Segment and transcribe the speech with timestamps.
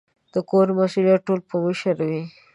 [0.33, 2.23] د کور مسؤلیت ټول په مشر وي